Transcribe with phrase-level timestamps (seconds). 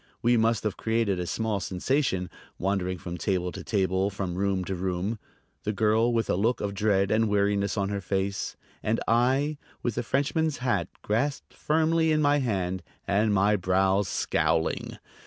[0.23, 4.73] We must have created a small sensation, wandering from table to table, from room to
[4.73, 5.19] room,
[5.61, 9.93] the girl with a look of dread and weariness on her face, and I with
[9.93, 14.97] the Frenchman's hat grasped firmly in my hand and my brows scowling.